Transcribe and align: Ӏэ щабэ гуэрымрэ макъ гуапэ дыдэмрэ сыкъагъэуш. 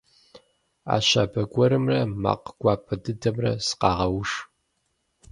Ӏэ 0.85 0.97
щабэ 1.07 1.41
гуэрымрэ 1.51 1.99
макъ 2.21 2.49
гуапэ 2.59 2.93
дыдэмрэ 3.03 3.51
сыкъагъэуш. 3.65 4.31